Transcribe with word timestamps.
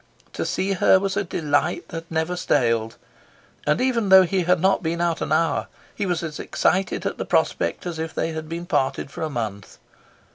To 0.33 0.47
see 0.47 0.71
her 0.73 0.97
was 0.99 1.15
a 1.15 1.23
delight 1.23 1.89
that 1.89 2.09
never 2.09 2.35
staled, 2.35 2.97
and 3.67 3.79
even 3.79 4.09
though 4.09 4.23
he 4.23 4.41
had 4.45 4.59
not 4.59 4.81
been 4.81 4.99
out 4.99 5.21
an 5.21 5.31
hour 5.31 5.67
he 5.93 6.07
was 6.07 6.23
as 6.23 6.39
excited 6.39 7.05
at 7.05 7.19
the 7.19 7.23
prospect 7.23 7.85
as 7.85 7.99
if 7.99 8.11
they 8.11 8.31
had 8.31 8.49
been 8.49 8.65
parted 8.65 9.11
for 9.11 9.21
a 9.21 9.29
month. 9.29 9.77